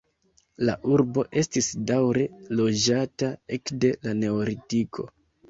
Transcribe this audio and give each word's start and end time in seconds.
La 0.69 0.73
urbo 0.95 1.23
estis 1.41 1.67
daŭre 1.91 2.23
loĝata 2.61 3.31
ekde 3.59 3.93
la 4.09 4.17
neolitiko. 4.25 5.09